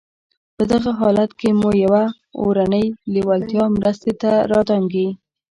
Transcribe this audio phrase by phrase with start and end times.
[0.55, 2.03] په دغه حالت کې مو يوه
[2.41, 5.07] اورنۍ لېوالتیا مرستې ته را دانګي.